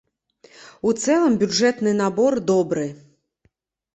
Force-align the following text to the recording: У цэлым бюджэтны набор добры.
У 0.91 0.93
цэлым 1.03 1.33
бюджэтны 1.43 1.93
набор 2.01 2.33
добры. 2.51 2.87